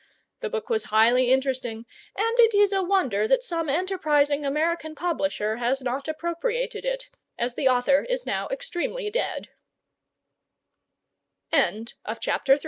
The 0.39 0.49
book 0.49 0.67
was 0.67 0.85
highly 0.85 1.31
interesting, 1.31 1.85
and 2.17 2.39
it 2.39 2.55
is 2.55 2.73
a 2.73 2.81
wonder 2.81 3.27
that 3.27 3.43
some 3.43 3.69
enterprising 3.69 4.43
American 4.43 4.95
publisher 4.95 5.57
has 5.57 5.79
not 5.79 6.07
appropriated 6.07 6.83
it, 6.85 7.11
as 7.37 7.53
the 7.53 7.67
author 7.67 8.01
is 8.09 8.25
now 8.25 8.47
extreme 8.47 8.97